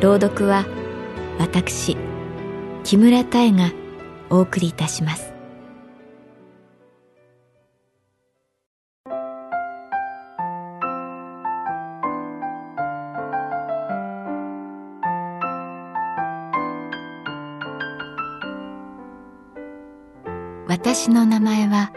[0.00, 0.64] 朗読は
[1.38, 1.94] 私
[2.84, 3.70] 木村多江が
[4.30, 5.34] お送りいたします。
[20.66, 21.92] 私の名前は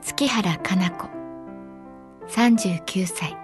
[0.00, 1.08] 月原かな子
[2.28, 3.36] 39歳。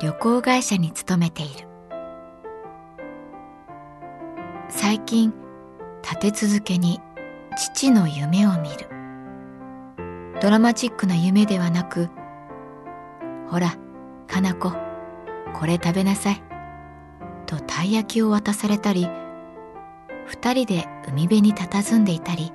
[0.00, 1.69] 旅行会社に勤めている。
[4.90, 5.32] 最近
[6.02, 7.00] 立て続けに
[7.56, 8.88] 父の夢を見る。
[10.40, 12.08] ドラマチックな夢ではなく
[13.48, 13.76] ほら
[14.26, 14.72] かな子
[15.54, 16.42] これ食べなさい。
[17.46, 19.08] とたい焼きを渡されたり
[20.26, 22.52] 二人で海辺に佇んでいたり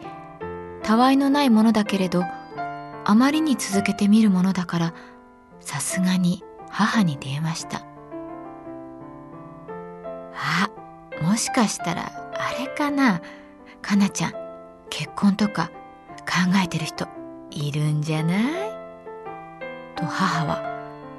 [0.84, 2.22] たわいのないものだけれど
[3.06, 4.94] あまりに続けてみるものだから
[5.62, 7.86] さすがに母に電話した。
[10.36, 10.70] あ
[11.22, 13.22] もしかしたらあれかな？
[13.82, 14.34] かなちゃん
[14.92, 15.72] 結婚とか
[16.20, 17.08] 考えてる人
[17.50, 18.44] いるんじゃない？
[19.96, 20.62] と母は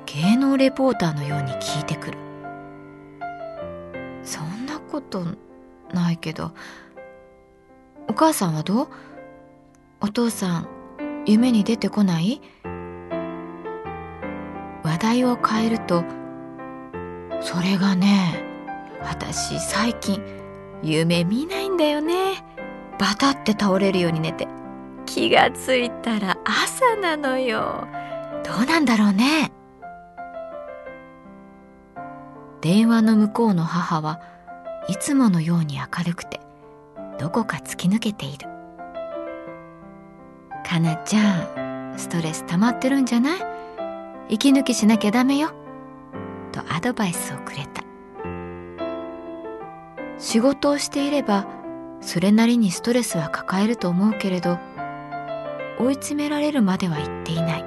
[0.07, 2.19] 芸能レポーターのように聞いてくる。
[4.23, 5.25] そんなこと
[5.93, 6.53] ないけど
[8.09, 8.89] お母さんはどう？
[10.01, 10.69] お父さん
[11.27, 12.41] 夢に出てこない？
[14.85, 16.05] 話題を変えると
[17.41, 18.45] それがね
[19.03, 20.23] 私最近
[20.83, 22.45] 夢見ないんだよね。
[22.99, 24.49] バタって倒れるように寝て。
[25.05, 27.87] 気がついたら朝なのよ。
[28.45, 29.53] どうなんだろうね。
[32.61, 34.21] 電話の向こうの母は
[34.89, 36.41] いつものように明るくて
[37.19, 38.49] どこか突き抜けている。
[40.65, 43.41] かなちゃんストレス溜まってるんじゃない？
[44.29, 45.51] 息抜きしなきゃダメよ。
[46.51, 47.86] とアドバイスをくれた。
[50.27, 51.47] 仕事をしていれば
[52.01, 54.59] それなりにストレスは抱えると思うけれど
[55.79, 57.65] 追い詰められるまでは言っていない。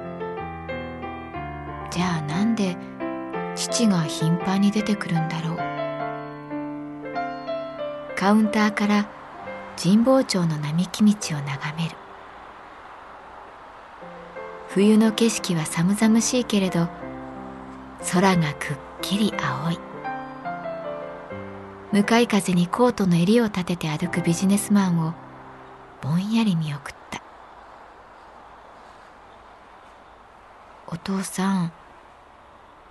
[1.90, 2.76] じゃあなんで
[3.56, 5.56] 父が頻繁に出てくるんだろう。
[8.14, 9.08] カウンターから
[9.82, 11.96] 神保町の並木道を眺める。
[14.68, 16.88] 冬の景色は寒々しいけれど
[18.12, 19.89] 空がくっきり青い。
[21.92, 25.14] 向かい風にコートの襟を立てて歩くビジネスマンを
[26.00, 27.20] ぼんやり見送った。
[30.86, 31.72] お父さん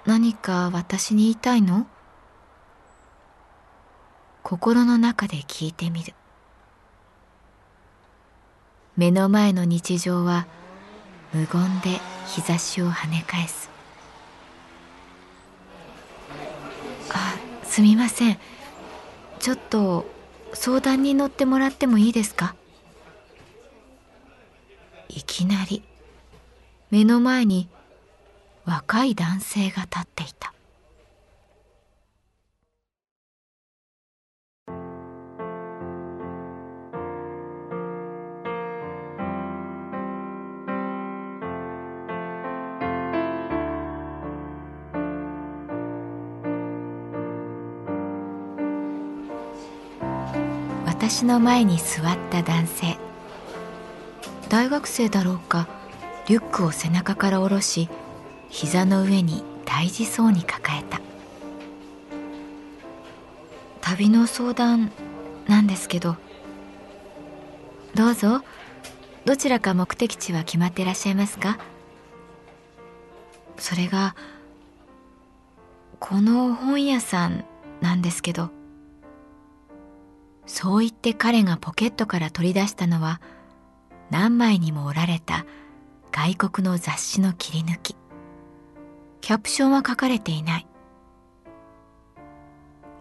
[0.06, 1.88] 何か私に言いたいの？
[4.44, 6.14] 心の中で聞いてみる。
[8.98, 10.46] 目の前の日常は
[11.34, 13.70] 無言で日差しを跳ね返す。
[17.14, 18.38] あすみません。
[19.40, 20.06] ちょっと
[20.54, 22.56] 相談に乗ってもらってもいいですか？
[25.08, 25.84] いきなり。
[26.92, 27.70] 目の前に
[28.66, 30.49] 若い男性が立っていた。
[51.10, 52.98] 私の前に座った男性。
[54.48, 55.68] 大学生だろうか
[56.28, 57.90] リュックを背中から下ろし
[58.50, 61.02] 膝の上に大事そうに抱えた。
[63.82, 64.92] 旅の相談
[65.48, 66.16] なんですけど
[67.96, 68.44] どうぞ。
[69.26, 71.58] どちらか目的地は決まっていらっしゃいますか？
[73.58, 74.16] それが
[76.00, 77.46] この本屋さん
[77.82, 78.52] なんですけど。
[80.52, 83.22] そう言って彼がポケットから取り出したのは
[84.10, 85.46] 何枚にも折られた
[86.12, 87.96] 外国の雑誌の切り抜き。
[89.22, 90.68] キャプションは書かれていない。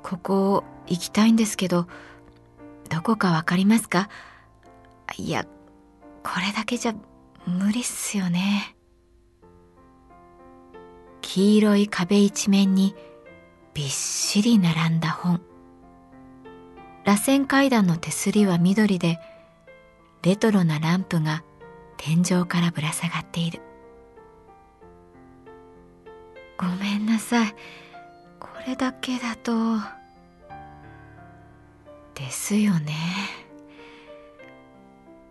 [0.03, 1.89] ここ行きたいんですけど
[2.91, 4.11] どこかわかりますか？
[5.17, 5.47] いや
[6.23, 6.95] これだけじゃ
[7.47, 8.77] 無理っすよね。
[11.23, 12.95] 黄色い壁一面に
[13.73, 15.41] びっしり並んだ本。
[17.09, 19.19] 螺旋階段の手すりは緑で
[20.21, 21.43] レトロなランプが
[21.97, 23.63] 天井からぶら下がっている。
[26.59, 27.55] ごめんなさい。
[28.39, 29.79] これだけだと。
[32.15, 32.95] ですよね。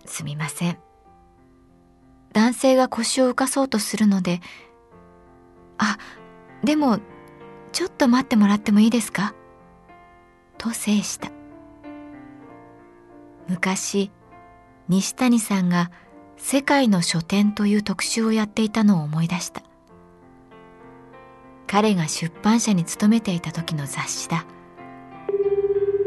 [0.07, 0.79] すみません。
[2.33, 4.41] 男性が腰を浮かそうとするので
[5.77, 5.99] あ
[6.63, 6.97] でも
[7.71, 9.35] ちょっと待ってもらってもいいですか？
[10.57, 11.36] と制した。
[13.47, 14.11] 昔
[14.87, 15.91] 西谷さんが
[16.37, 19.61] 「世界の書店」という特集をやっていたのを思い出した。
[21.65, 24.45] 彼が出版社に勤めていた時の雑誌だ。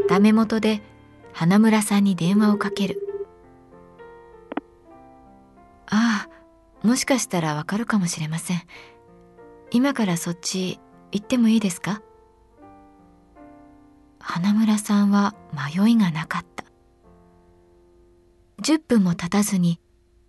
[0.08, 0.82] ダメ元で
[1.32, 3.06] 花村さんに電話をかける。
[5.86, 8.62] ああもしかしたらわかるかもしれません。
[9.70, 10.80] 今からそっち
[11.12, 12.00] 行ってもいいですか？
[14.18, 16.49] 花村さんは迷いがなかった。
[18.62, 19.80] 10分も経たずに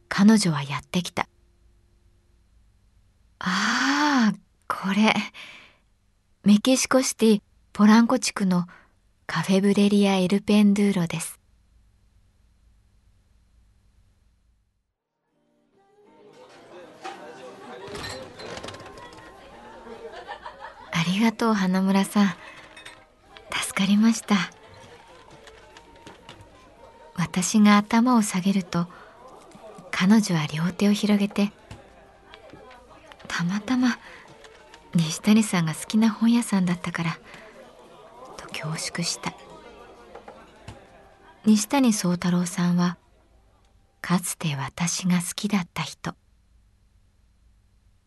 [0.07, 1.27] 彼女はやってきた。
[3.39, 4.33] ああ
[4.67, 5.13] これ。
[6.43, 7.41] メキシコシティ
[7.73, 8.65] ポランコ地区の
[9.27, 11.39] カフェブレリア・エルペンドゥーロです。
[20.91, 22.27] ありがとう花村さん。
[23.51, 24.35] 助かりました。
[27.31, 28.87] 私が頭を下げると
[29.89, 31.53] 彼女は両手を広げて
[33.29, 33.97] たまたま
[34.93, 37.17] 西谷さんが好きな本屋さんだったから
[38.35, 39.33] と恐縮した。
[41.45, 42.97] 西谷宗太郎さんは
[44.01, 46.13] かつて私が好きだった人。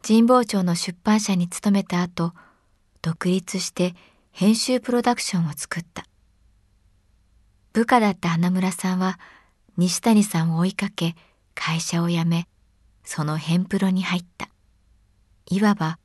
[0.07, 2.35] 神保町の出版社に勤めた後
[3.01, 3.95] 独立して
[4.33, 6.05] 編集プロダクションを作った。
[7.75, 9.19] 部下だった花村さんは
[9.77, 11.17] 西谷さんを追いかけ
[11.57, 12.47] 会社を辞め
[13.03, 14.49] その編プロに入った。
[15.51, 15.99] いわば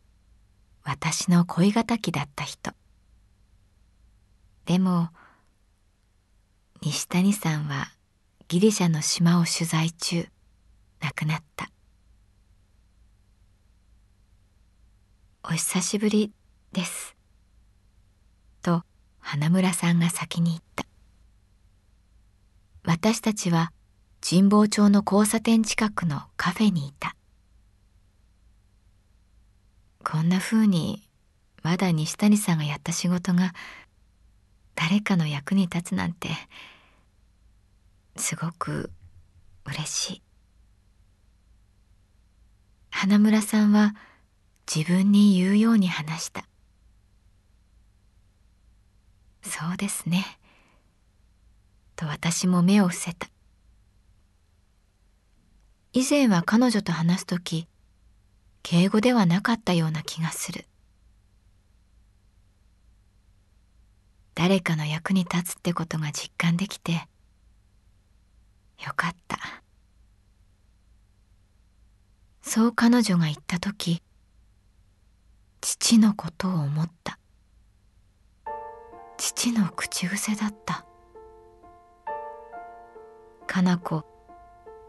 [0.84, 2.72] 私の恋敵だった人。
[4.66, 5.10] でも
[6.82, 7.92] 西谷さんは
[8.48, 10.28] ギリシャの島を取材中
[11.02, 11.70] 亡くなった。
[15.44, 16.34] お久しぶり
[16.74, 17.16] です。
[18.64, 18.82] と
[19.20, 20.89] 花村さんが先に言った。
[22.90, 23.72] 私たちは
[24.28, 27.16] 神保町の交差点近くのカフェにいた。
[30.04, 31.08] こんな風に
[31.62, 33.54] まだ西谷さんがやった仕事が
[34.74, 36.30] 誰かの役に立つなんて
[38.16, 38.90] すごく
[39.68, 40.22] 嬉しい。
[42.90, 43.94] 花村さんは
[44.66, 46.44] 自分に言うように話した。
[49.44, 50.39] そうですね。
[52.00, 53.28] と私も目を伏せた。
[55.92, 57.68] 以前は彼女と話す時
[58.64, 60.66] 敬語ではなかったような気がする。
[64.34, 67.00] 誰かの役に立つってことが実感できてよ
[68.96, 69.38] かった。
[72.42, 74.02] そう彼女が言った時
[75.60, 77.20] 父のことを思った。
[79.18, 80.86] 父の口癖だった。
[83.50, 84.06] かな子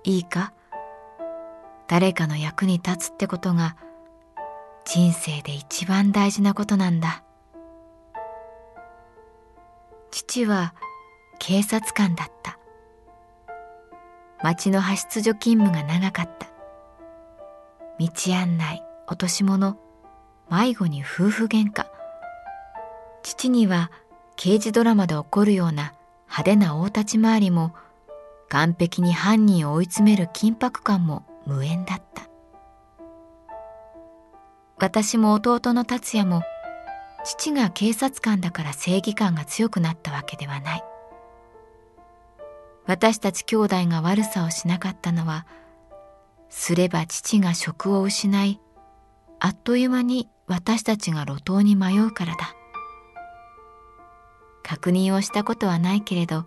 [0.04, 0.52] いいか？
[1.88, 3.74] 誰かの役に立つってことが
[4.84, 7.22] 人生で一番大事なことなんだ。
[10.10, 10.74] 父は
[11.38, 12.58] 警察官だった。
[14.42, 16.46] 町の派出所勤務が長かった。
[17.98, 19.78] 道案内落とし物
[20.50, 21.86] 迷子に夫婦喧嘩。
[23.22, 23.90] 父には
[24.36, 25.94] 刑事ドラマで起こるような
[26.26, 27.72] 派手な大立ち回りも
[28.50, 32.28] 完璧に犯人を追い詰める緊迫感も無縁だった。
[34.76, 36.42] 私も弟の達也も
[37.24, 40.84] 父が警察官だから正義感が強くなったわけではない。
[42.86, 45.46] 私たち兄弟が悪さをしなかったのは
[46.48, 48.60] すれば父が職を失い
[49.38, 52.54] あっという間に私たちが路頭に迷うからだ。
[54.64, 56.46] 確認をしたことはないけれど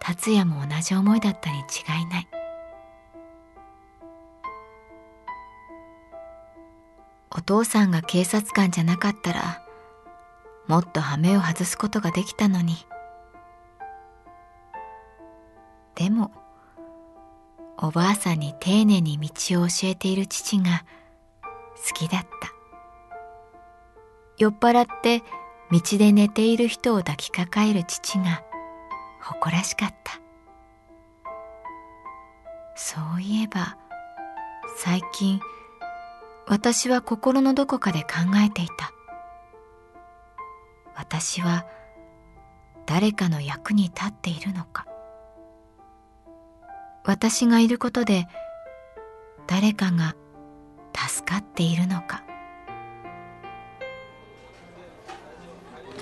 [0.00, 2.28] 達也も同じ思いだったに違いない。
[7.30, 9.62] お父さんが警察官じゃなかったら
[10.66, 12.76] もっと羽目を外すことができたのに。
[15.94, 16.30] でも
[17.78, 20.84] おばあさんに丁寧に道を教えている父が
[21.88, 22.28] 好きだった。
[24.38, 25.22] 酔っ払って
[25.70, 28.42] 道で寝ている人を抱きかかえる父が
[29.28, 30.20] 誇らしかった。
[32.74, 33.76] そういえば
[34.78, 35.40] 最近
[36.46, 38.08] 私は心のどこかで考
[38.42, 38.90] えていた。
[40.96, 41.66] 私は
[42.86, 44.86] 誰かの役に立っているのか。
[47.04, 48.26] 私がいることで
[49.46, 50.14] 誰かが
[50.94, 52.22] 助かっているのか。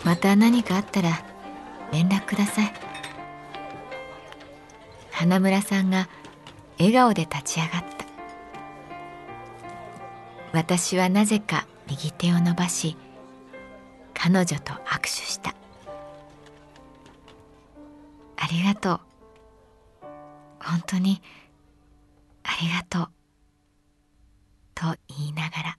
[0.04, 1.24] また何かあったら
[1.92, 2.85] 連絡ください。
[5.18, 6.10] 花村さんが
[6.78, 8.04] 笑顔で立ち上がった。
[10.52, 12.98] 私はなぜか右手を伸ばし
[14.12, 15.54] 彼女と握手した。
[18.36, 19.00] ありがとう。
[20.60, 21.22] 本当に
[22.42, 23.10] ありがとう。
[24.74, 25.78] と言いながら。